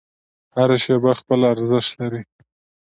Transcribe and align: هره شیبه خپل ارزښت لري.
هره 0.55 0.77
شیبه 0.83 1.11
خپل 1.19 1.39
ارزښت 1.51 1.91
لري. 1.99 2.21